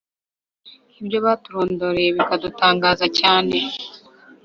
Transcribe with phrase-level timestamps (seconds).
[0.99, 3.55] ibyo baturondoreye bikadutangaza cyane: